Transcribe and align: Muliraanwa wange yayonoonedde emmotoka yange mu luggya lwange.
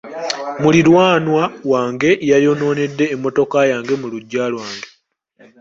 Muliraanwa 0.61 1.43
wange 1.71 2.09
yayonoonedde 2.29 3.05
emmotoka 3.13 3.59
yange 3.71 3.93
mu 4.01 4.07
luggya 4.11 4.45
lwange. 4.51 4.89